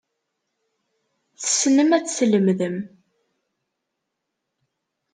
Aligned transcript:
Tessnem 1.41 1.91
ad 1.97 2.03
teslemdem. 2.05 2.77